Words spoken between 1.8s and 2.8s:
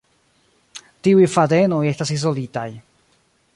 estas izolitaj.